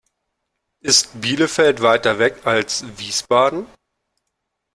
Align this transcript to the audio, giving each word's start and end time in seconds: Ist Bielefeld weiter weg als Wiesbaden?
Ist 0.79 1.21
Bielefeld 1.21 1.83
weiter 1.83 2.17
weg 2.17 2.43
als 2.47 2.83
Wiesbaden? 2.97 3.67